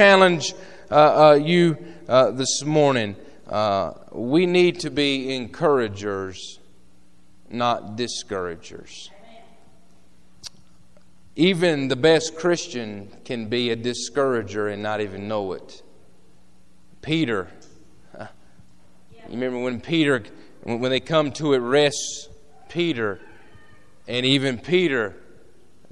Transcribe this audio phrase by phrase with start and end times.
[0.00, 0.54] challenge
[0.92, 1.76] uh, uh, you
[2.08, 3.16] uh, this morning.
[3.48, 6.60] Uh, we need to be encouragers,
[7.50, 9.10] not discouragers.
[11.34, 15.82] Even the best Christian can be a discourager and not even know it.
[17.02, 17.48] Peter,
[18.20, 18.28] you
[19.30, 20.22] remember when Peter,
[20.62, 22.28] when they come to arrest
[22.68, 23.18] Peter,
[24.06, 25.16] and even Peter,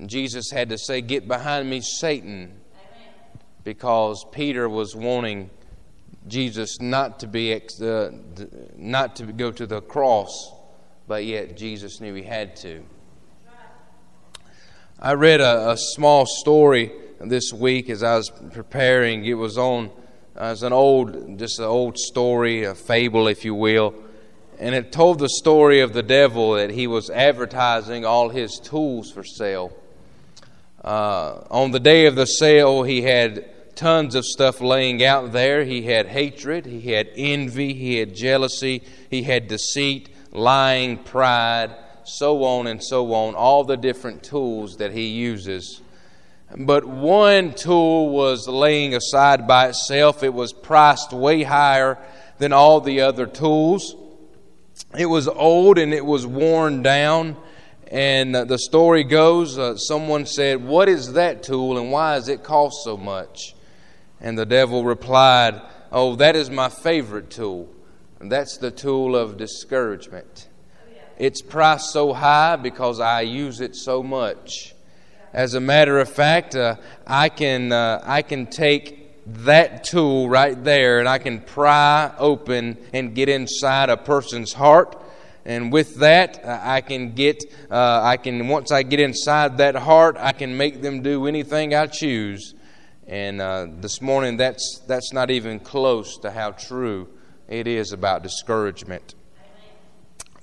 [0.07, 2.61] Jesus had to say, Get behind me, Satan
[3.67, 5.51] because Peter was wanting
[6.29, 8.11] Jesus not to be uh,
[8.77, 10.53] not to go to the cross,
[11.09, 12.85] but yet Jesus knew he had to.
[15.01, 19.25] I read a, a small story this week as I was preparing.
[19.25, 19.91] It was on
[20.37, 23.95] as an old, just an old story, a fable, if you will,
[24.61, 29.11] and it told the story of the devil that he was advertising all his tools
[29.11, 29.77] for sale.
[30.85, 35.65] Uh, on the day of the sale, he had tons of stuff laying out there.
[35.65, 42.45] He had hatred, he had envy, he had jealousy, he had deceit, lying, pride, so
[42.45, 45.83] on and so on, all the different tools that he uses.
[46.57, 50.23] But one tool was laying aside by itself.
[50.23, 51.99] It was priced way higher
[52.39, 53.97] than all the other tools.
[54.97, 57.37] It was old and it was worn down.
[57.89, 62.43] And the story goes uh, someone said, What is that tool and why does it
[62.43, 63.56] cost so much?
[64.21, 65.61] And the devil replied,
[65.93, 67.69] Oh, that is my favorite tool.
[68.21, 70.49] And that's the tool of discouragement.
[71.19, 74.75] It's priced so high because I use it so much.
[75.33, 80.63] As a matter of fact, uh, I, can, uh, I can take that tool right
[80.63, 85.03] there and I can pry open and get inside a person's heart.
[85.45, 89.77] And with that, uh, I can get, uh, I can, once I get inside that
[89.77, 92.55] heart, I can make them do anything I choose.
[93.07, 97.09] And uh, this morning, that's, that's not even close to how true
[97.49, 99.15] it is about discouragement.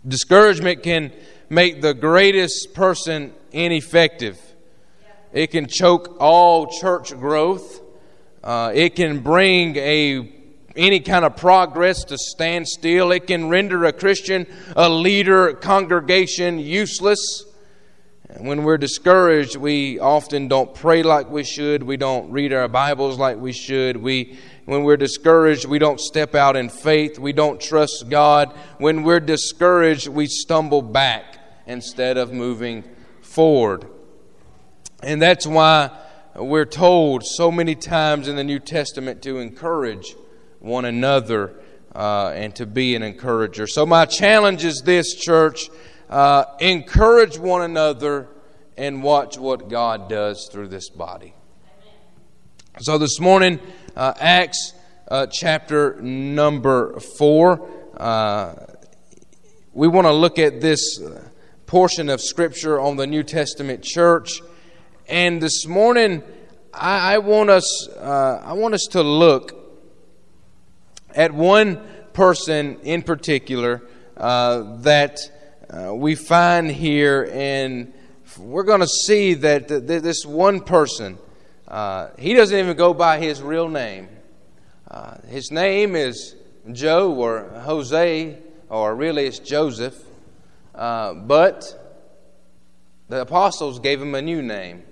[0.08, 1.12] Discouragement can
[1.50, 4.40] make the greatest person ineffective.
[5.34, 7.82] It can choke all church growth.
[8.42, 10.32] Uh, it can bring a
[10.76, 13.12] any kind of progress to stand still.
[13.12, 17.46] It can render a Christian, a leader, congregation useless.
[18.40, 21.84] When we're discouraged, we often don't pray like we should.
[21.84, 23.96] We don't read our Bibles like we should.
[23.96, 27.20] We, when we're discouraged, we don't step out in faith.
[27.20, 28.52] We don't trust God.
[28.80, 32.84] When we're discouraged, we stumble back instead of moving
[33.22, 33.86] forward.
[35.04, 35.92] And that's why
[36.36, 40.16] we're told so many times in the New Testament to encourage
[40.60, 41.54] one another
[41.94, 43.68] uh, and to be an encourager.
[43.68, 45.70] So, my challenge is this, church
[46.10, 48.28] uh, encourage one another
[48.78, 51.34] and watch what God does through this body.
[52.80, 53.60] So, this morning,
[53.96, 54.74] uh, Acts
[55.10, 58.54] uh, chapter number 4, uh,
[59.74, 61.00] we want to look at this
[61.68, 64.42] portion of Scripture on the New Testament church.
[65.08, 66.24] And this morning,
[66.74, 69.54] I, I want us, uh, I want us to look
[71.16, 71.82] at one
[72.14, 73.82] person in particular
[74.18, 75.20] uh, that
[75.74, 77.94] uh, we find here, and
[78.38, 81.18] we're going to see that this one person,
[81.68, 84.08] uh, he doesn't even go by his real name.
[84.90, 86.36] Uh, his name is
[86.72, 88.38] Joe or Jose,
[88.70, 89.98] or really it's Joseph.
[90.76, 92.06] Uh, but
[93.10, 94.84] the apostles gave him a new name.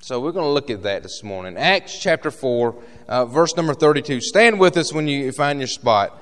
[0.00, 1.56] So we're going to look at that this morning.
[1.56, 4.20] Acts chapter 4, uh, verse number 32.
[4.20, 6.20] Stand with us when you find your spot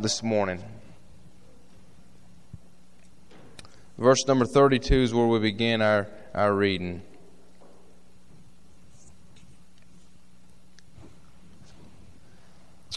[0.00, 0.64] this morning.
[4.00, 7.02] Verse number 32 is where we begin our, our reading.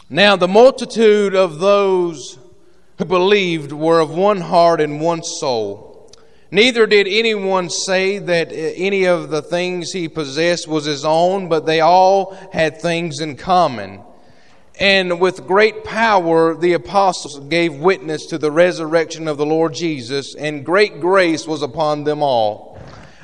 [0.08, 2.38] Now, the multitude of those
[2.96, 6.10] who believed were of one heart and one soul.
[6.50, 11.66] Neither did anyone say that any of the things he possessed was his own, but
[11.66, 14.00] they all had things in common.
[14.78, 20.34] And with great power, the apostles gave witness to the resurrection of the Lord Jesus,
[20.34, 22.80] and great grace was upon them all.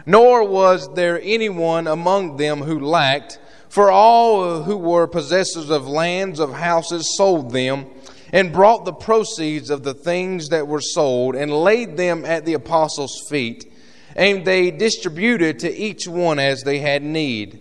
[0.07, 6.39] Nor was there anyone among them who lacked, for all who were possessors of lands,
[6.39, 7.87] of houses, sold them,
[8.33, 12.55] and brought the proceeds of the things that were sold, and laid them at the
[12.55, 13.73] apostles' feet.
[14.15, 17.61] And they distributed to each one as they had need.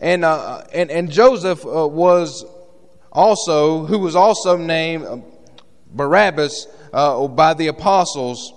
[0.00, 2.44] And, uh, and, and Joseph uh, was
[3.12, 5.18] also, who was also named uh,
[5.92, 8.52] Barnabas uh, by the apostles,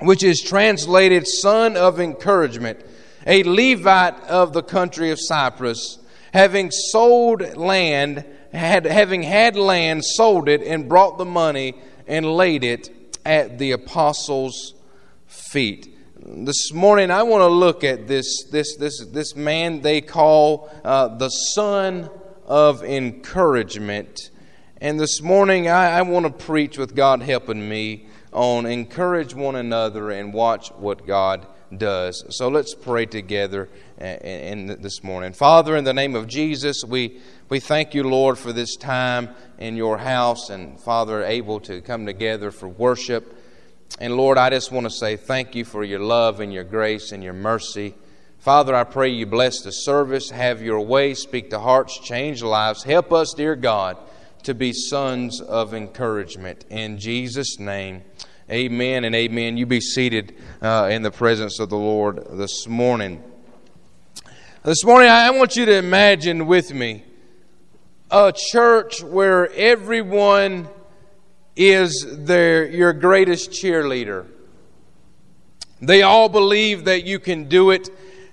[0.00, 2.84] which is translated son of encouragement,
[3.26, 5.98] a Levite of the country of Cyprus,
[6.32, 11.74] having sold land, had, having had land, sold it, and brought the money
[12.06, 12.90] and laid it
[13.24, 14.74] at the apostles'
[15.26, 15.96] feet.
[16.22, 21.16] This morning, I want to look at this, this, this, this man they call uh,
[21.16, 22.10] the son
[22.50, 24.28] of encouragement.
[24.78, 29.54] And this morning, I, I want to preach with God helping me on encourage one
[29.54, 32.24] another and watch what God does.
[32.36, 33.68] So let's pray together
[33.98, 35.32] in, this morning.
[35.32, 39.28] Father, in the name of Jesus, we, we thank you, Lord, for this time
[39.60, 43.32] in your house and, Father, able to come together for worship.
[44.00, 47.12] And Lord, I just want to say thank you for your love and your grace
[47.12, 47.94] and your mercy.
[48.40, 52.82] Father, I pray you bless the service, have your way, speak to hearts, change lives.
[52.82, 53.98] Help us, dear God,
[54.44, 56.64] to be sons of encouragement.
[56.70, 58.02] In Jesus' name,
[58.50, 59.58] amen and amen.
[59.58, 63.22] You be seated uh, in the presence of the Lord this morning.
[64.62, 67.04] This morning, I want you to imagine with me
[68.10, 70.66] a church where everyone
[71.56, 74.26] is their, your greatest cheerleader.
[75.82, 77.90] They all believe that you can do it.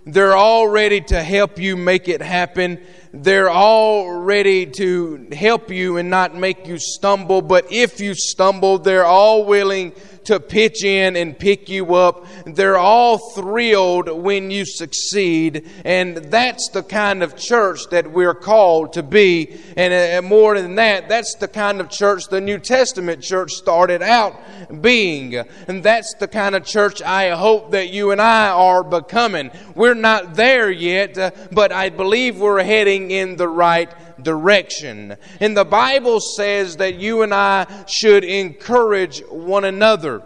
[0.09, 2.80] They're all ready to help you make it happen.
[3.13, 7.42] They're all ready to help you and not make you stumble.
[7.42, 9.92] But if you stumble, they're all willing
[10.27, 12.25] to pitch in and pick you up.
[12.45, 15.68] They're all thrilled when you succeed.
[15.83, 19.57] And that's the kind of church that we're called to be.
[19.75, 24.01] And uh, more than that, that's the kind of church the New Testament church started
[24.01, 24.39] out
[24.81, 25.35] being.
[25.68, 29.51] And that's the kind of church I hope that you and I are becoming.
[29.75, 33.89] We're not there yet, uh, but I believe we're heading in the right
[34.22, 35.16] direction.
[35.40, 40.24] And the Bible says that you and I should encourage one another.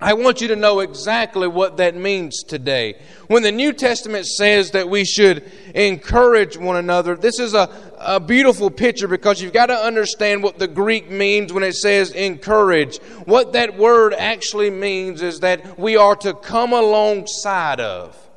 [0.00, 3.00] I want you to know exactly what that means today.
[3.26, 7.68] When the New Testament says that we should encourage one another, this is a,
[7.98, 12.12] a beautiful picture because you've got to understand what the Greek means when it says
[12.12, 12.98] encourage.
[13.24, 18.27] What that word actually means is that we are to come alongside of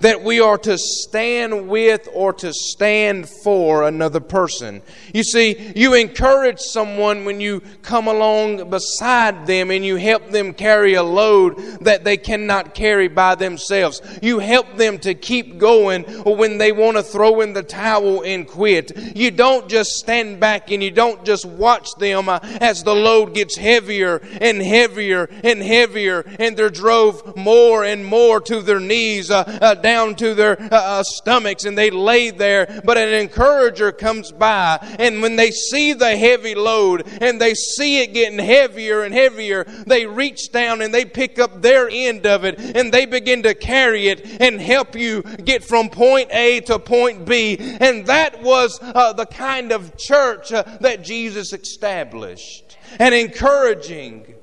[0.00, 4.82] that we are to stand with or to stand for another person.
[5.12, 10.54] You see, you encourage someone when you come along beside them and you help them
[10.54, 14.00] carry a load that they cannot carry by themselves.
[14.22, 18.46] You help them to keep going when they want to throw in the towel and
[18.46, 19.16] quit.
[19.16, 23.34] You don't just stand back and you don't just watch them uh, as the load
[23.34, 29.30] gets heavier and heavier and heavier and they're drove more and more to their knees
[29.30, 32.82] uh, uh, down to their uh, uh, stomachs and they lay there.
[32.84, 38.02] But an encourager comes by, and when they see the heavy load and they see
[38.02, 42.44] it getting heavier and heavier, they reach down and they pick up their end of
[42.44, 46.78] it and they begin to carry it and help you get from point A to
[46.78, 47.56] point B.
[47.58, 54.34] And that was uh, the kind of church uh, that Jesus established an encouraging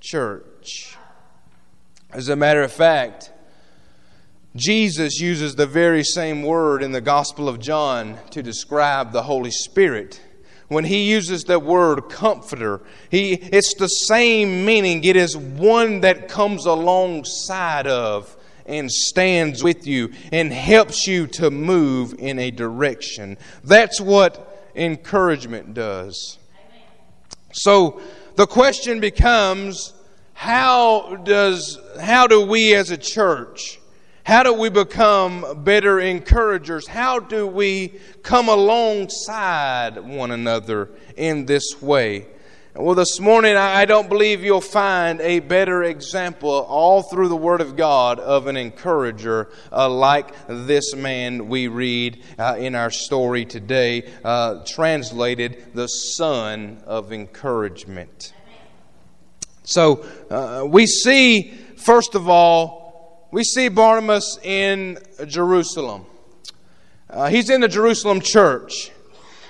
[0.00, 0.96] church.
[2.10, 3.32] As a matter of fact,
[4.56, 9.50] Jesus uses the very same word in the Gospel of John to describe the Holy
[9.50, 10.20] Spirit.
[10.68, 12.80] When he uses the word comforter,
[13.10, 15.02] he, it's the same meaning.
[15.02, 21.50] It is one that comes alongside of and stands with you and helps you to
[21.50, 23.36] move in a direction.
[23.64, 26.38] That's what encouragement does.
[27.52, 28.00] So
[28.36, 29.92] the question becomes
[30.32, 33.80] how does how do we as a church
[34.24, 36.88] how do we become better encouragers?
[36.88, 42.28] How do we come alongside one another in this way?
[42.74, 47.60] Well, this morning, I don't believe you'll find a better example all through the Word
[47.60, 53.44] of God of an encourager uh, like this man we read uh, in our story
[53.44, 58.32] today, uh, translated the Son of Encouragement.
[59.64, 62.83] So, uh, we see, first of all,
[63.34, 66.06] we see Barnabas in Jerusalem.
[67.10, 68.92] Uh, he's in the Jerusalem church.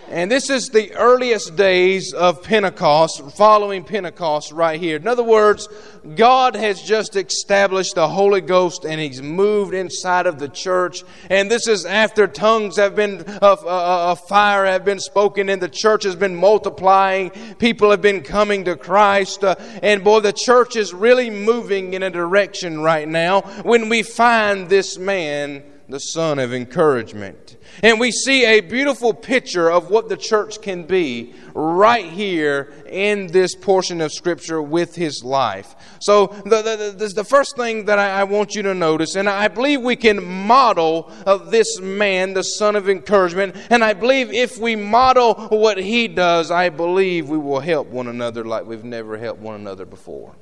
[0.09, 4.97] And this is the earliest days of Pentecost, following Pentecost right here.
[4.97, 5.67] In other words,
[6.15, 11.03] God has just established the Holy Ghost and He's moved inside of the church.
[11.31, 15.49] And this is after tongues have been, of, uh, uh, of fire have been spoken
[15.49, 17.31] and the church has been multiplying.
[17.59, 19.43] People have been coming to Christ.
[19.43, 24.03] Uh, and boy, the church is really moving in a direction right now when we
[24.03, 27.57] find this man the son of encouragement.
[27.83, 33.27] And we see a beautiful picture of what the church can be right here in
[33.29, 35.75] this portion of Scripture with his life.
[36.01, 39.49] So, the, the, the first thing that I, I, want you to notice, and I
[39.49, 44.57] believe we can model of this man, the son of encouragement, and I believe if
[44.57, 49.19] we model what he does, I believe we will help one another like we've never
[49.19, 50.35] helped one another before.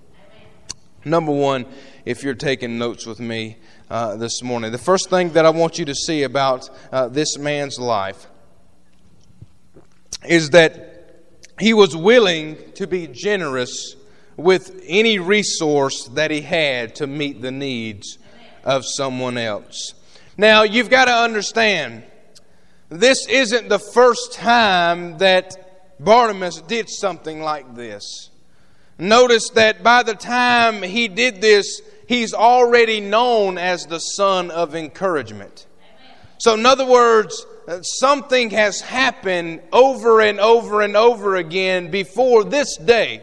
[1.04, 1.66] Number one,
[2.04, 3.56] if you're taking notes with me
[3.90, 7.38] uh, this morning, the first thing that I want you to see about uh, this
[7.38, 8.26] man's life
[10.24, 10.88] is that
[11.58, 13.96] he was willing to be generous
[14.36, 18.18] with any resource that he had to meet the needs
[18.64, 19.94] of someone else.
[20.36, 22.04] Now, you've got to understand,
[22.88, 28.30] this isn't the first time that Barnabas did something like this.
[28.98, 31.82] Notice that by the time he did this,
[32.12, 35.66] he's already known as the son of encouragement.
[36.36, 42.44] So, in other words, uh, something has happened over and over and over again before
[42.44, 43.22] this day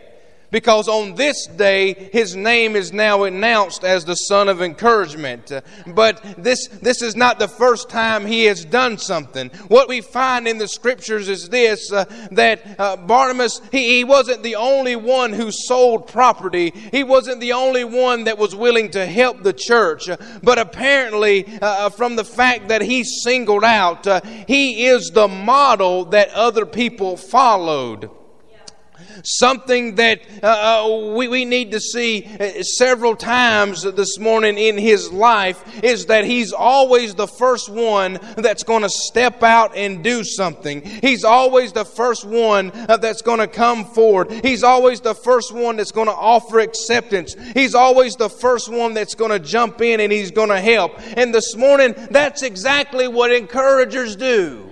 [0.52, 5.52] because on this day his name is now announced as the son of encouragement.
[5.88, 9.50] But this, this is not the first time he has done something.
[9.68, 14.44] What we find in the scriptures is this uh, that uh, Barnabas, he, he wasn't
[14.44, 19.06] the only one who sold property, he wasn't the only one that was willing to
[19.06, 20.10] help the church.
[20.44, 25.28] But apparently, uh, uh from the fact that he singled out, uh, he is the
[25.28, 28.10] model that other people followed
[29.24, 34.78] something that uh, uh, we, we need to see uh, several times this morning in
[34.78, 40.04] his life is that he's always the first one that's going to step out and
[40.04, 40.82] do something.
[40.82, 44.32] He's always the first one uh, that's going to come forward.
[44.44, 47.36] He's always the first one that's going to offer acceptance.
[47.54, 50.94] He's always the first one that's going to jump in and he's going to help.
[51.18, 54.72] And this morning, that's exactly what encouragers do.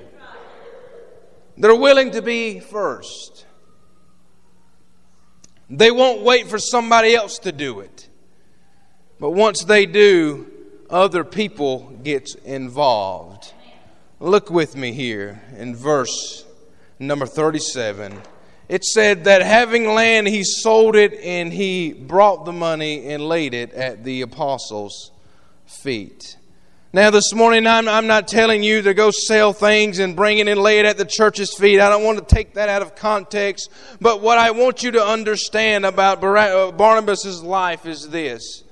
[1.57, 3.36] They're willing to be first.
[5.69, 8.07] They won't wait for somebody else to do it.
[9.19, 10.47] But once they do,
[10.89, 13.53] other people get involved.
[14.19, 16.45] Look with me here in verse
[16.99, 18.21] number 37.
[18.69, 23.53] It said that having land, he sold it and he brought the money and laid
[23.53, 25.11] it at the apostles'
[25.65, 26.37] feet.
[26.93, 30.47] Now, this morning, I'm, I'm not telling you to go sell things and bring it
[30.47, 31.81] and lay it at the church's feet.
[31.81, 33.69] I don't want to take that out of context.
[33.99, 38.63] But what I want you to understand about uh, Barnabas' life is this.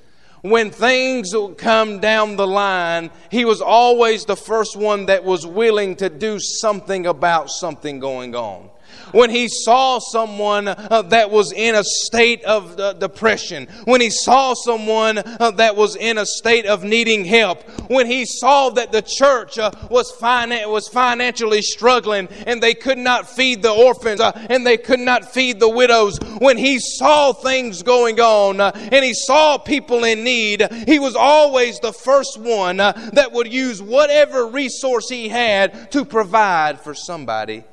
[0.43, 5.97] When things come down the line, he was always the first one that was willing
[5.97, 8.69] to do something about something going on
[9.11, 14.09] when he saw someone uh, that was in a state of uh, depression, when he
[14.09, 18.91] saw someone uh, that was in a state of needing help, when he saw that
[18.91, 24.19] the church uh, was, finan- was financially struggling and they could not feed the orphans
[24.19, 28.71] uh, and they could not feed the widows, when he saw things going on uh,
[28.75, 33.81] and he saw people in need, he was always the first one that would use
[33.81, 37.63] whatever resource he had to provide for somebody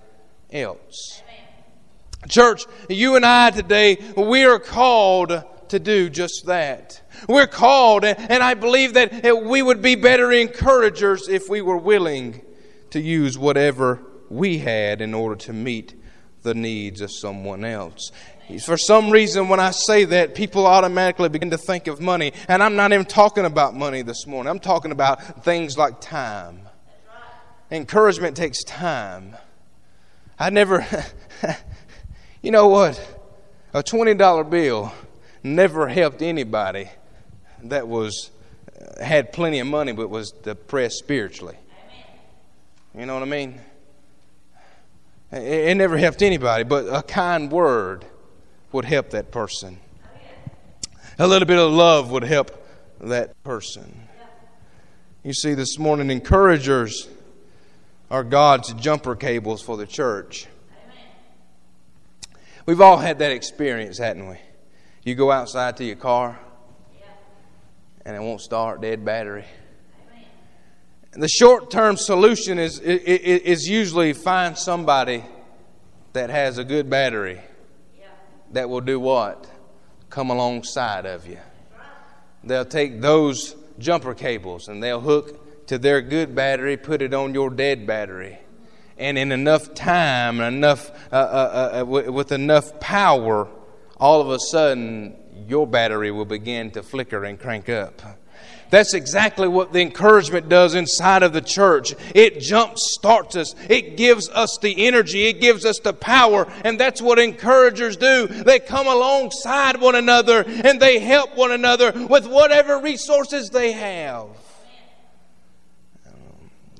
[0.52, 1.22] else.
[2.28, 7.00] Church, you and I today, we are called to do just that.
[7.28, 12.42] We're called, and I believe that we would be better encouragers if we were willing
[12.90, 15.94] to use whatever we had in order to meet
[16.42, 18.12] the needs of someone else.
[18.64, 22.32] For some reason, when I say that, people automatically begin to think of money.
[22.48, 24.50] And I'm not even talking about money this morning.
[24.50, 26.60] I'm talking about things like time.
[27.70, 29.36] Encouragement takes time.
[30.38, 30.86] I never,
[32.42, 33.00] You know what?
[33.72, 34.92] A $20 bill
[35.44, 36.90] never helped anybody
[37.62, 38.32] that was
[39.00, 41.56] had plenty of money but was depressed spiritually.
[42.98, 43.60] You know what I mean?
[45.30, 48.04] It, never helped anybody, but a kind word
[48.72, 49.78] would help that person.
[51.20, 52.50] A little bit of love would help
[53.00, 54.08] that person.
[55.22, 57.08] You see, this morning, encouragers
[58.12, 60.46] are God's jumper cables for the church.
[60.70, 62.36] Amen.
[62.66, 64.36] We've all had that experience, hadn't we?
[65.02, 66.38] You go outside to your car
[68.04, 69.46] and it won't start, dead battery.
[71.14, 75.24] And the short term solution is, is usually find somebody
[76.12, 77.40] that has a good battery
[78.52, 79.50] that will do what?
[80.10, 81.38] Come alongside of you.
[82.44, 87.34] They'll take those jumper cables and they'll hook to their good battery, put it on
[87.34, 88.38] your dead battery
[89.02, 93.48] and in enough time, enough uh, uh, uh, with enough power,
[93.96, 95.16] all of a sudden
[95.48, 98.00] your battery will begin to flicker and crank up.
[98.70, 101.94] That's exactly what the encouragement does inside of the church.
[102.14, 103.54] It jump starts us.
[103.68, 105.26] It gives us the energy.
[105.26, 106.50] It gives us the power.
[106.64, 108.28] And that's what encouragers do.
[108.28, 114.28] They come alongside one another and they help one another with whatever resources they have.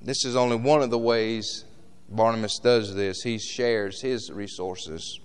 [0.05, 1.65] This is only one of the ways
[2.09, 3.23] Barnabas does this.
[3.23, 5.21] He shares his resources.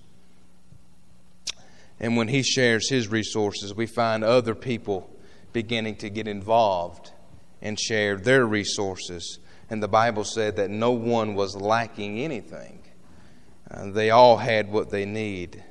[1.99, 5.09] And when he shares his resources, we find other people
[5.51, 7.11] beginning to get involved
[7.59, 9.39] and share their resources.
[9.69, 12.83] And the Bible said that no one was lacking anything,
[13.69, 15.63] uh, they all had what they need.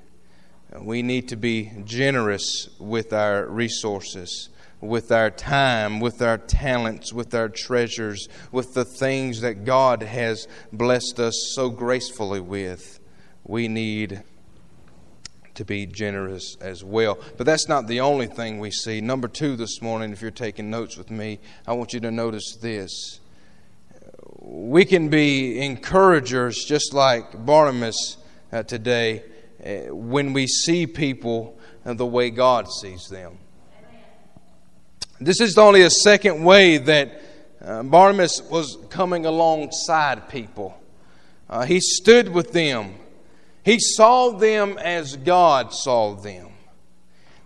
[0.79, 7.35] We need to be generous with our resources with our time, with our talents, with
[7.35, 13.01] our treasures, with the things that God has blessed us so gracefully with.
[13.45, 14.23] We need
[15.55, 17.19] to be generous as well.
[17.37, 19.01] But that's not the only thing we see.
[19.01, 22.57] Number two this morning, if you're taking notes with me, I want you to notice
[22.61, 23.21] this.
[24.39, 28.19] We can be encouragers just like Barnabas
[28.53, 29.25] uh, today
[29.65, 33.39] uh, when we see people the way God sees them.
[35.21, 37.23] This is only a second way that
[37.65, 40.79] uh, Barnabas was coming alongside people.
[41.49, 42.95] Uh, he stood with them.
[43.65, 46.49] He saw them as God saw them.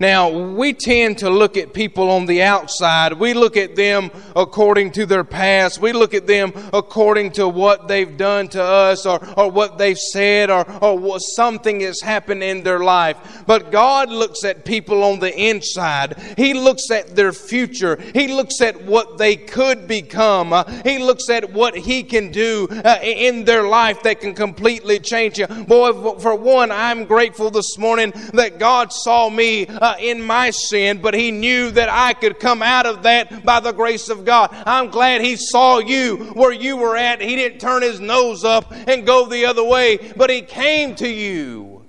[0.01, 3.13] Now, we tend to look at people on the outside.
[3.13, 5.79] We look at them according to their past.
[5.79, 9.99] We look at them according to what they've done to us or, or what they've
[9.99, 13.45] said or, or what something has happened in their life.
[13.47, 16.17] But God looks at people on the inside.
[16.39, 17.97] He looks at their future.
[18.15, 20.55] He looks at what they could become.
[20.55, 24.99] Uh, he looks at what He can do uh, in their life that can completely
[24.99, 25.47] change you.
[25.47, 29.67] Boy, for one, I'm grateful this morning that God saw me.
[29.67, 33.45] Uh, uh, in my sin, but He knew that I could come out of that
[33.45, 34.51] by the grace of God.
[34.67, 37.21] I'm glad He saw you where you were at.
[37.21, 41.09] He didn't turn His nose up and go the other way, but He came to
[41.09, 41.85] you.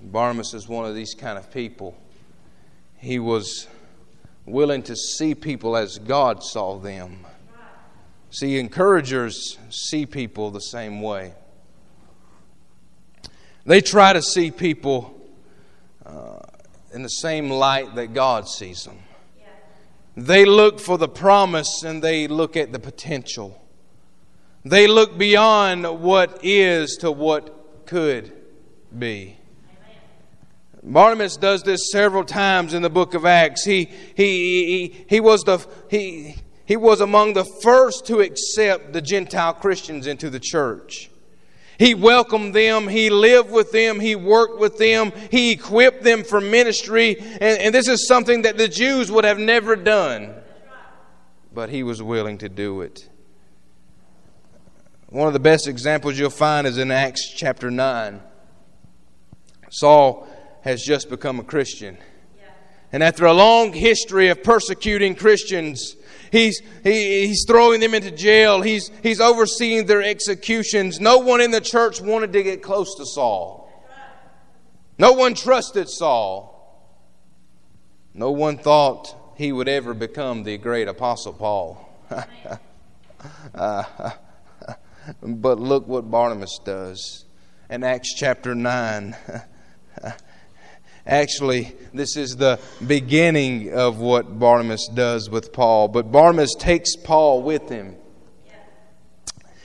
[0.00, 1.96] Barnabas is one of these kind of people.
[2.96, 3.66] He was
[4.46, 7.26] willing to see people as God saw them.
[8.30, 11.34] See, encouragers see people the same way.
[13.64, 15.17] They try to see people
[16.08, 16.38] uh,
[16.92, 18.98] in the same light that God sees them.
[20.16, 23.64] They look for the promise and they look at the potential.
[24.64, 28.32] They look beyond what is to what could
[28.98, 29.36] be.
[30.82, 33.64] Barnabas does this several times in the book of Acts.
[33.64, 33.84] He,
[34.16, 39.54] he, he, he, was the, he, he was among the first to accept the Gentile
[39.54, 41.10] Christians into the church.
[41.78, 42.88] He welcomed them.
[42.88, 44.00] He lived with them.
[44.00, 45.12] He worked with them.
[45.30, 47.16] He equipped them for ministry.
[47.18, 50.34] And, and, this is something that the Jews would have never done.
[51.54, 53.08] But he was willing to do it.
[55.10, 58.20] One of the best examples you'll find is in Acts chapter 9.
[59.70, 60.26] Saul
[60.62, 61.96] has just become a Christian.
[62.90, 65.94] And after a long history of persecuting Christians,
[66.30, 68.60] He's, he, he's throwing them into jail.
[68.62, 71.00] He's, he's overseeing their executions.
[71.00, 73.68] No one in the church wanted to get close to Saul.
[74.98, 76.54] No one trusted Saul.
[78.14, 81.88] No one thought he would ever become the great Apostle Paul.
[85.22, 87.24] but look what Barnabas does.
[87.70, 89.16] In Acts chapter 9,
[91.08, 95.88] Actually, this is the beginning of what Barnabas does with Paul.
[95.88, 97.96] But Barnabas takes Paul with him.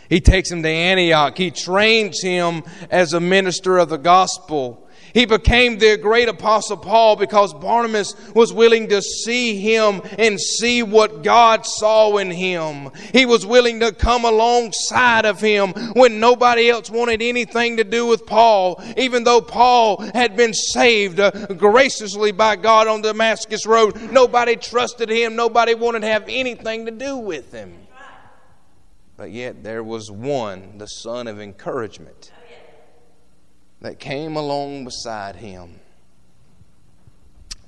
[0.07, 1.37] He takes him to Antioch.
[1.37, 4.82] He trains him as a minister of the gospel.
[5.13, 10.81] He became the great apostle Paul because Barnabas was willing to see him and see
[10.81, 12.89] what God saw in him.
[13.11, 18.07] He was willing to come alongside of him when nobody else wanted anything to do
[18.07, 23.67] with Paul, even though Paul had been saved uh, graciously by God on the Damascus
[23.67, 24.11] Road.
[24.11, 27.77] Nobody trusted him, nobody wanted to have anything to do with him.
[29.15, 32.32] But yet there was one, the son of encouragement
[33.83, 35.81] that came along beside him,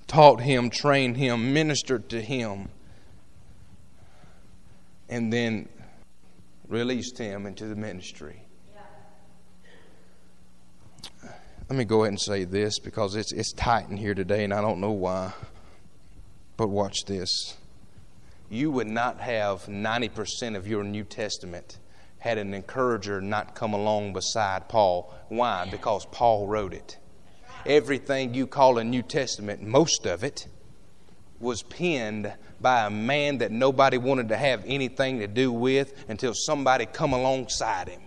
[0.07, 2.69] taught him, trained him, ministered to him,
[5.09, 5.67] and then
[6.69, 8.41] released him into the ministry.
[11.69, 14.53] Let me go ahead and say this because it's, it's tight in here today and
[14.53, 15.33] I don't know why.
[16.55, 17.57] But watch this.
[18.49, 21.79] You would not have 90% of your New Testament
[22.19, 25.13] had an encourager not come along beside Paul.
[25.29, 25.67] Why?
[25.69, 26.97] Because Paul wrote it.
[27.65, 30.47] Everything you call a New Testament, most of it,
[31.39, 36.33] was penned by a man that nobody wanted to have anything to do with until
[36.33, 38.01] somebody come alongside him.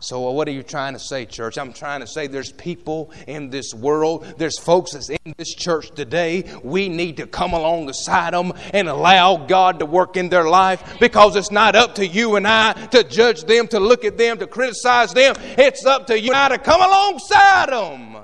[0.00, 1.58] So, what are you trying to say, church?
[1.58, 5.90] I'm trying to say there's people in this world, there's folks that's in this church
[5.90, 6.44] today.
[6.62, 11.34] We need to come alongside them and allow God to work in their life because
[11.34, 14.46] it's not up to you and I to judge them, to look at them, to
[14.46, 15.34] criticize them.
[15.38, 18.16] It's up to you and I to come alongside them.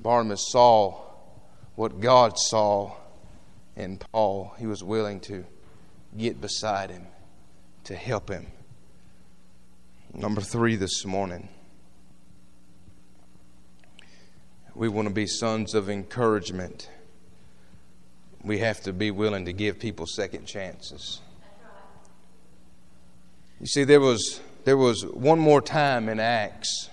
[0.00, 1.00] Barnabas saw
[1.76, 2.94] what God saw
[3.76, 4.54] in Paul.
[4.58, 5.44] He was willing to
[6.16, 7.06] get beside him
[7.84, 8.46] to help him.
[10.12, 11.48] Number three this morning.
[14.74, 16.88] We want to be sons of encouragement.
[18.42, 21.20] We have to be willing to give people second chances.
[23.60, 26.90] You see, there was there was one more time in Acts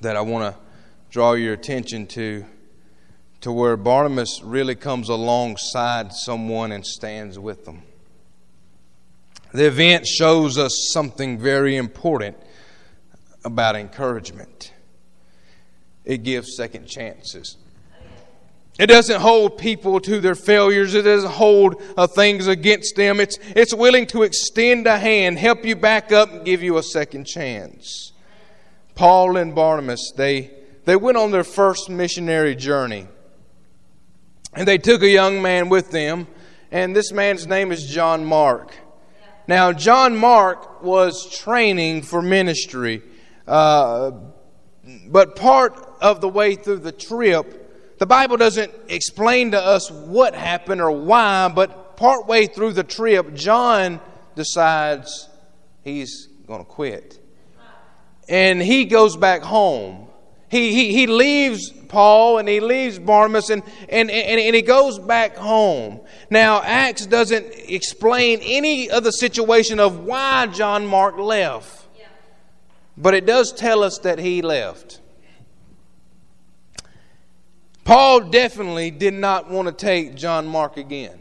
[0.00, 0.60] that I want to
[1.10, 2.44] draw your attention to
[3.40, 7.82] to where Barnabas really comes alongside someone and stands with them.
[9.52, 12.36] The event shows us something very important
[13.44, 14.72] about encouragement.
[16.04, 17.56] It gives second chances.
[18.78, 20.94] It doesn't hold people to their failures.
[20.94, 23.20] It doesn't hold uh, things against them.
[23.20, 26.82] It's, it's willing to extend a hand, help you back up, and give you a
[26.82, 28.12] second chance.
[28.94, 30.50] Paul and Barnabas, they,
[30.84, 33.08] they went on their first missionary journey.
[34.52, 36.26] And they took a young man with them,
[36.72, 38.74] and this man's name is John Mark.
[39.46, 43.02] Now, John Mark was training for ministry,
[43.46, 44.12] uh,
[45.08, 50.34] but part of the way through the trip, the Bible doesn't explain to us what
[50.34, 54.00] happened or why, but part way through the trip, John
[54.34, 55.28] decides
[55.82, 57.20] he's going to quit.
[58.28, 60.08] And he goes back home.
[60.48, 64.98] He, he, he leaves Paul and he leaves Barnabas and, and, and, and he goes
[64.98, 66.00] back home.
[66.30, 71.84] Now, Acts doesn't explain any of the situation of why John Mark left,
[72.96, 75.00] but it does tell us that he left.
[77.82, 81.20] Paul definitely did not want to take John Mark again.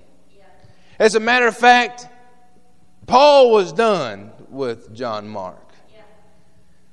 [1.00, 2.08] As a matter of fact,
[3.08, 5.69] Paul was done with John Mark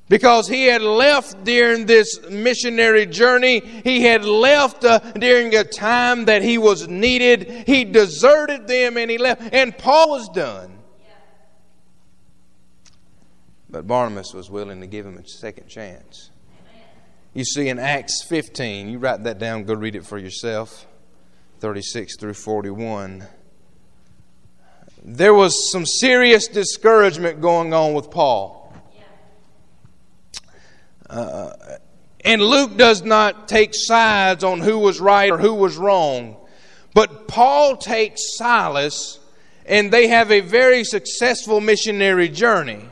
[0.09, 3.61] because he had left during this missionary journey.
[3.61, 7.65] He had left uh, during a time that he was needed.
[7.67, 9.43] He deserted them and he left.
[9.53, 10.79] And Paul was done.
[13.69, 16.31] But Barnabas was willing to give him a second chance.
[17.35, 20.87] You see in Acts 15, you write that down, go read it for yourself
[21.61, 23.27] 36 through 41.
[25.05, 28.56] There was some serious discouragement going on with Paul.
[31.09, 36.37] And Luke does not take sides on who was right or who was wrong.
[36.95, 39.19] But Paul takes Silas,
[39.67, 42.89] and they have a very successful missionary journey.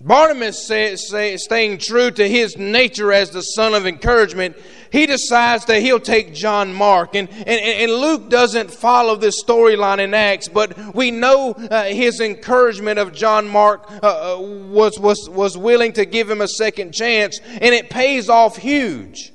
[0.00, 4.56] Barnabas, say, say, staying true to his nature as the son of encouragement,
[4.92, 7.16] he decides that he'll take John Mark.
[7.16, 12.20] And, and, and Luke doesn't follow this storyline in Acts, but we know uh, his
[12.20, 16.92] encouragement of John Mark uh, uh, was, was, was willing to give him a second
[16.92, 19.32] chance, and it pays off huge.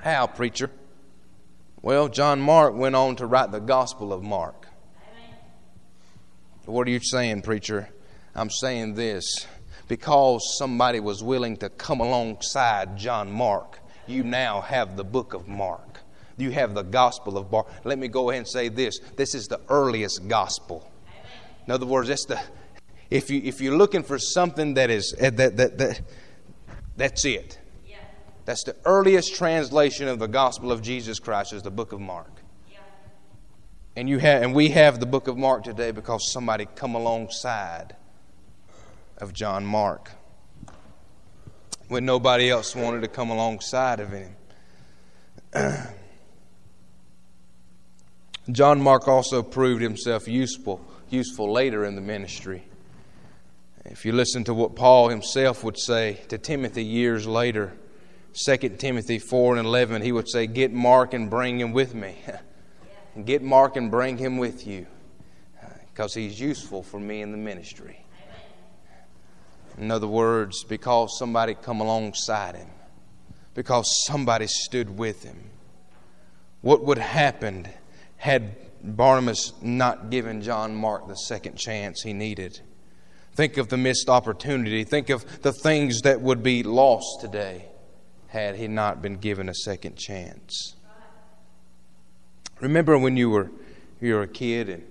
[0.00, 0.70] How, preacher?
[1.80, 4.68] Well, John Mark went on to write the Gospel of Mark.
[6.66, 7.88] What are you saying, preacher?
[8.34, 9.46] I'm saying this
[9.88, 15.48] because somebody was willing to come alongside John Mark, you now have the book of
[15.48, 16.00] Mark.
[16.38, 17.66] You have the gospel of Mark.
[17.84, 20.90] Let me go ahead and say this this is the earliest gospel.
[21.66, 22.40] In other words, that's the
[23.10, 26.00] if you if you're looking for something that is eh, that that, that
[26.96, 27.58] that's it.
[28.44, 32.42] That's the earliest translation of the gospel of Jesus Christ is the book of Mark.
[32.70, 32.78] Yeah.
[33.94, 37.94] And you have and we have the book of Mark today because somebody come alongside
[39.18, 40.10] of John Mark
[41.88, 44.34] when nobody else wanted to come alongside of him.
[48.50, 52.64] John Mark also proved himself useful, useful later in the ministry.
[53.84, 57.74] If you listen to what Paul himself would say to Timothy years later,
[58.34, 62.16] 2 Timothy 4 and 11, he would say, Get Mark and bring him with me.
[63.24, 64.86] Get Mark and bring him with you
[65.92, 68.02] because he's useful for me in the ministry.
[69.78, 72.68] In other words, because somebody come alongside him,
[73.54, 75.38] because somebody stood with him.
[76.60, 77.68] What would happen
[78.16, 82.60] had Barnabas not given John Mark the second chance he needed?
[83.34, 84.84] Think of the missed opportunity.
[84.84, 87.66] Think of the things that would be lost today
[88.28, 90.74] had he not been given a second chance.
[92.60, 93.50] Remember when you were
[94.00, 94.84] you were a kid and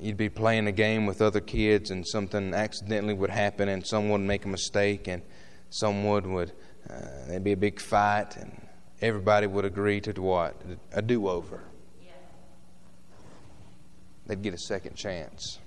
[0.00, 4.20] you'd be playing a game with other kids and something accidentally would happen and someone
[4.20, 5.22] would make a mistake and
[5.70, 6.52] someone would
[6.88, 6.94] uh,
[7.26, 8.66] there'd be a big fight and
[9.00, 10.54] everybody would agree to what
[10.92, 11.62] a do-over.
[12.02, 12.12] Yeah.
[14.26, 15.58] They'd get a second chance.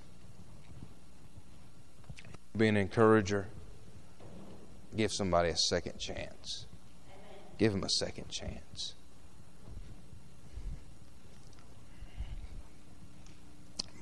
[2.56, 3.48] Be an encourager.
[4.96, 6.66] Give somebody a second chance.
[7.06, 7.40] Amen.
[7.58, 8.94] Give them a second chance.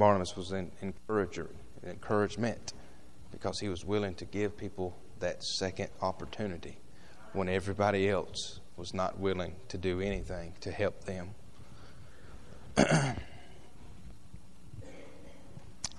[0.01, 1.51] Barnabas was an encourager,
[1.85, 2.73] encouragement,
[3.31, 6.79] because he was willing to give people that second opportunity
[7.35, 11.35] when everybody else was not willing to do anything to help them.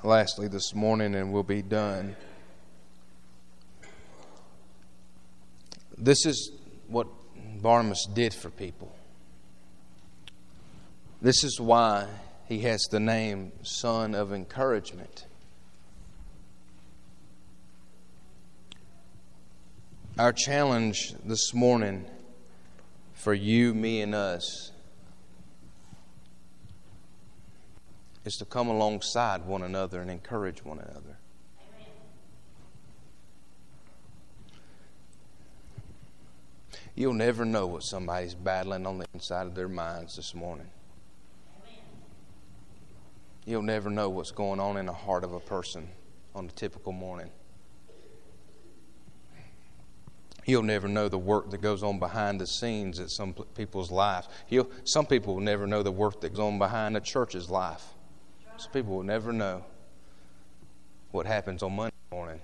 [0.03, 2.15] Lastly, this morning, and we'll be done.
[5.95, 6.51] This is
[6.87, 7.05] what
[7.61, 8.95] Barnabas did for people.
[11.21, 12.07] This is why
[12.51, 15.25] he has the name Son of Encouragement.
[20.19, 22.05] Our challenge this morning
[23.13, 24.73] for you, me, and us
[28.25, 31.19] is to come alongside one another and encourage one another.
[36.95, 40.67] You'll never know what somebody's battling on the inside of their minds this morning.
[43.45, 45.87] You'll never know what's going on in the heart of a person
[46.35, 47.29] on a typical morning.
[50.45, 54.27] You'll never know the work that goes on behind the scenes at some people's lives.
[54.49, 57.83] You'll, some people will never know the work that goes on behind a church's life.
[58.57, 59.63] Some people will never know
[61.11, 62.39] what happens on Monday morning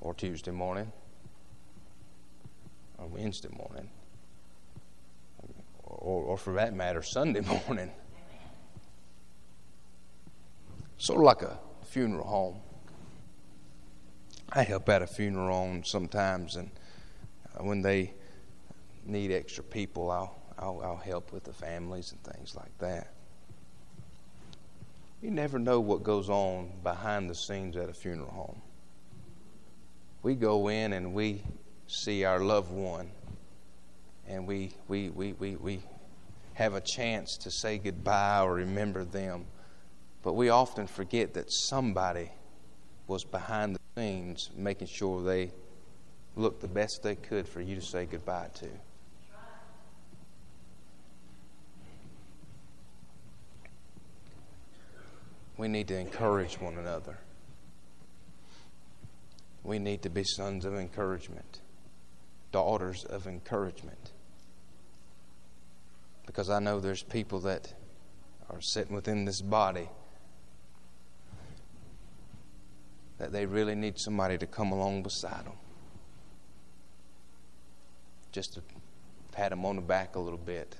[0.00, 0.92] or Tuesday morning
[2.98, 3.88] or Wednesday morning,
[5.84, 7.90] or, or for that matter, Sunday morning.
[10.98, 12.60] Sort of like a funeral home.
[14.52, 16.70] I help at a funeral home sometimes, and
[17.54, 18.14] uh, when they
[19.06, 23.12] need extra people, I'll, I'll, I'll help with the families and things like that.
[25.22, 28.62] You never know what goes on behind the scenes at a funeral home.
[30.22, 31.42] We go in and we
[31.86, 33.10] see our loved one
[34.28, 35.82] and we, we, we, we, we
[36.54, 39.46] have a chance to say goodbye or remember them.
[40.22, 42.30] But we often forget that somebody
[43.06, 45.50] was behind the scenes making sure they
[46.36, 48.68] looked the best they could for you to say goodbye to.
[55.56, 57.18] We need to encourage one another.
[59.64, 61.60] We need to be sons of encouragement
[62.52, 64.12] daughters of encouragement.
[66.26, 67.74] Because I know there's people that
[68.50, 69.88] are sitting within this body
[73.18, 75.56] that they really need somebody to come along beside them.
[78.32, 78.62] Just to
[79.32, 80.76] pat them on the back a little bit.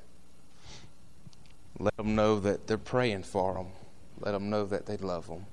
[1.79, 3.69] Let them know that they're praying for them.
[4.21, 5.47] Let them know that they love them.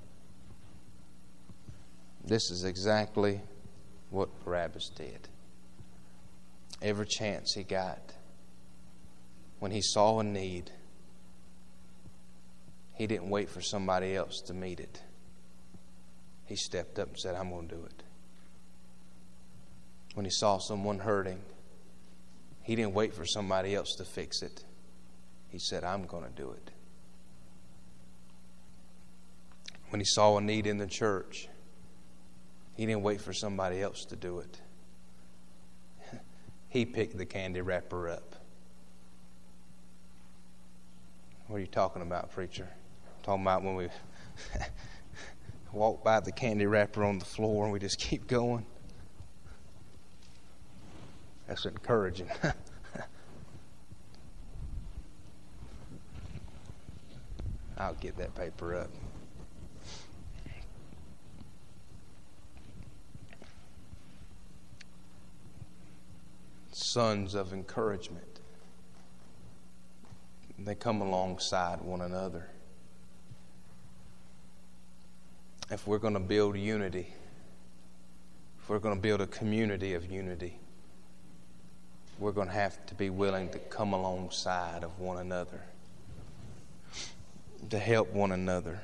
[2.24, 3.40] This is exactly
[4.10, 5.28] what Barnabas did
[6.82, 8.12] every chance he got.
[9.58, 10.70] When he saw a need,
[12.94, 15.02] he didn't wait for somebody else to meet it.
[16.46, 18.02] He stepped up and said, I'm going to do it.
[20.14, 21.40] When he saw someone hurting,
[22.62, 24.64] he didn't wait for somebody else to fix it.
[25.48, 26.70] He said, I'm going to do it.
[29.90, 31.48] When he saw a need in the church,
[32.76, 34.60] he didn't wait for somebody else to do it
[36.68, 38.36] he picked the candy wrapper up.
[41.46, 42.68] What are you talking about, preacher?
[42.68, 43.88] I'm talking about when we
[45.76, 48.64] walk by the candy wrapper on the floor and we just keep going.
[51.46, 52.28] That's encouraging.
[57.78, 58.90] I'll get that paper up.
[66.96, 68.40] sons of encouragement.
[70.58, 72.48] They come alongside one another.
[75.70, 77.12] If we're going to build unity,
[78.62, 80.58] if we're going to build a community of unity,
[82.18, 85.60] we're going to have to be willing to come alongside of one another,
[87.68, 88.80] to help one another.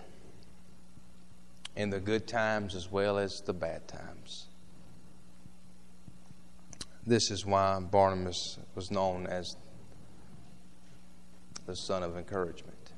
[1.77, 4.47] in the good times as well as the bad times.
[7.07, 9.57] This is why Barnabas was known as
[11.67, 12.93] the son of encouragement.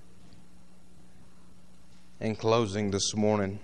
[2.21, 3.59] In closing this morning,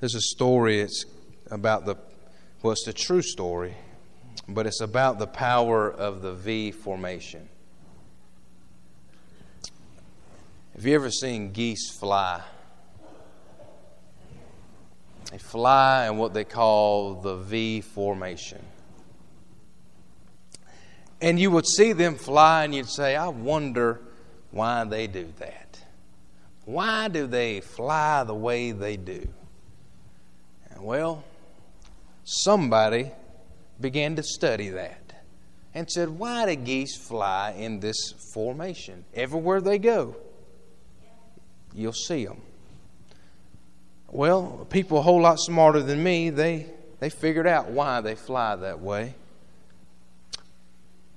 [0.00, 0.80] there's a story.
[0.80, 1.04] It's
[1.50, 1.96] about the,
[2.62, 3.76] well, it's a true story,
[4.48, 7.48] but it's about the power of the V formation.
[10.74, 12.40] Have you ever seen geese fly?
[15.30, 18.64] They fly in what they call the V formation.
[21.20, 24.00] And you would see them fly and you'd say, I wonder
[24.50, 25.78] why they do that.
[26.64, 29.28] Why do they fly the way they do?
[30.80, 31.24] Well,
[32.24, 33.10] somebody
[33.80, 35.12] began to study that
[35.74, 39.04] and said, Why do geese fly in this formation?
[39.14, 40.16] Everywhere they go,
[41.74, 42.40] you'll see them.
[44.08, 46.66] Well, people a whole lot smarter than me, they,
[46.98, 49.14] they figured out why they fly that way.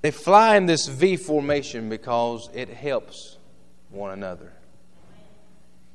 [0.02, 3.38] They fly in this V formation because it helps
[3.90, 4.52] one another.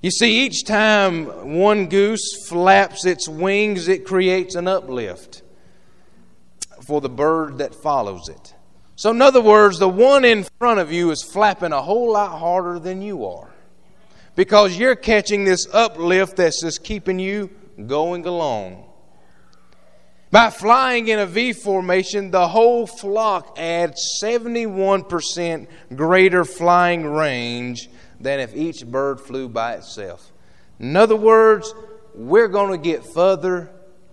[0.02, 1.26] You see, each time
[1.58, 5.42] one goose flaps its wings, it creates an uplift
[6.86, 8.54] for the bird that follows it.
[8.96, 12.40] So, in other words, the one in front of you is flapping a whole lot
[12.40, 13.50] harder than you are
[14.36, 17.50] because you're catching this uplift that's just keeping you
[17.86, 18.86] going along.
[20.32, 28.40] By flying in a V formation, the whole flock adds 71% greater flying range than
[28.40, 30.32] if each bird flew by itself.
[30.80, 31.74] In other words,
[32.14, 33.70] we're going to get further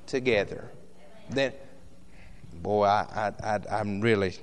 [0.06, 0.70] together.
[1.30, 1.52] Then,
[2.62, 4.36] boy, I, I, I, am really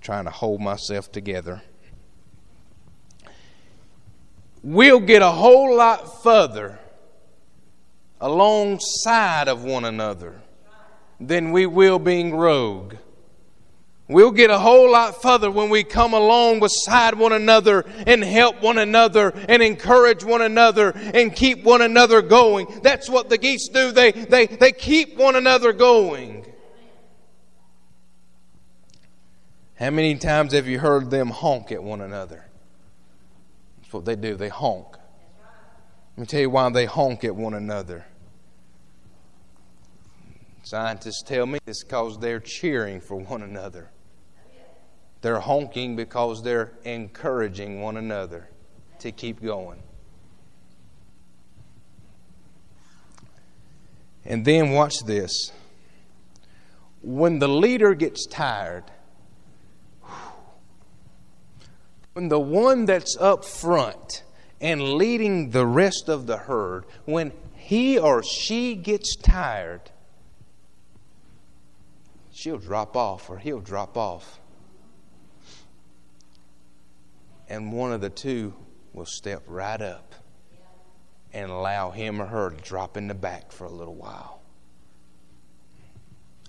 [0.00, 1.62] trying to hold myself together.
[4.62, 6.78] We'll get a whole lot further
[8.20, 10.40] alongside of one another
[11.20, 12.94] than we will being rogue.
[14.12, 18.62] We'll get a whole lot further when we come along beside one another and help
[18.62, 22.66] one another and encourage one another and keep one another going.
[22.82, 23.90] That's what the geese do.
[23.92, 26.46] They, they, they keep one another going.
[29.76, 32.44] How many times have you heard them honk at one another?
[33.80, 34.36] That's what they do.
[34.36, 34.96] They honk.
[36.16, 38.04] Let me tell you why they honk at one another.
[40.62, 43.90] Scientists tell me it's because they're cheering for one another.
[45.22, 48.48] They're honking because they're encouraging one another
[48.98, 49.80] to keep going.
[54.24, 55.52] And then watch this.
[57.02, 58.84] When the leader gets tired,
[62.14, 64.24] when the one that's up front
[64.60, 69.90] and leading the rest of the herd, when he or she gets tired,
[72.32, 74.40] she'll drop off or he'll drop off
[77.52, 78.54] and one of the two
[78.94, 80.14] will step right up
[81.34, 84.40] and allow him or her to drop in the back for a little while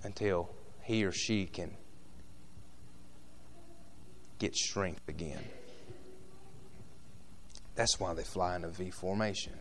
[0.02, 0.48] until
[0.82, 1.76] he or she can
[4.38, 5.44] get strength again.
[7.74, 9.52] That's why they fly in a V formation.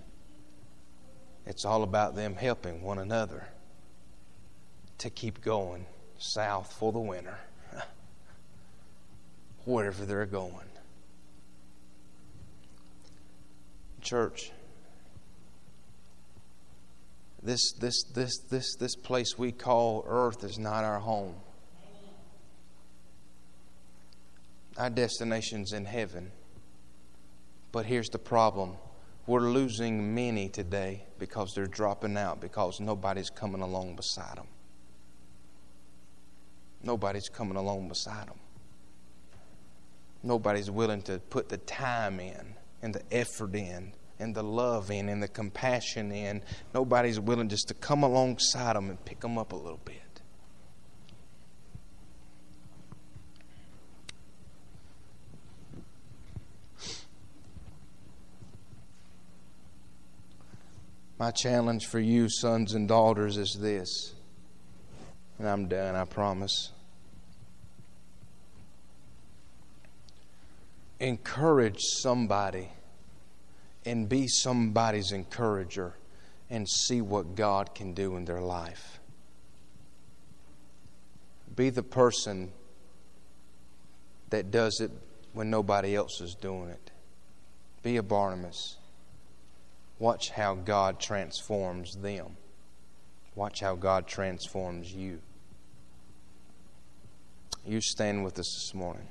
[1.45, 3.49] It's all about them helping one another
[4.99, 7.37] to keep going south for the winter,
[9.65, 10.69] wherever they're going.
[14.03, 14.51] Church,
[17.41, 21.35] this, this, this, this, this place we call earth is not our home.
[24.77, 26.31] Our destination's in heaven.
[27.71, 28.75] But here's the problem
[29.25, 34.47] we're losing many today because they're dropping out because nobody's coming along beside them.
[36.83, 38.39] Nobody's coming along beside them.
[40.23, 45.09] Nobody's willing to put the time in and the effort in and the love in
[45.09, 46.43] and the compassion in.
[46.73, 50.01] Nobody's willing just to come alongside them and pick them up a little bit.
[61.17, 64.13] My challenge for you, sons and daughters, is this.
[65.39, 66.71] And I'm done, I promise.
[71.03, 72.69] Encourage somebody
[73.85, 75.93] and be somebody's encourager
[76.49, 79.01] and see what God can do in their life.
[81.55, 82.53] Be the person
[84.29, 84.91] that does it
[85.33, 86.91] when nobody else is doing it.
[87.83, 88.77] Be a Barnabas.
[89.99, 92.37] watch how God transforms them.
[93.35, 95.19] Watch how God transforms you.
[97.65, 99.07] You stand with us this morning.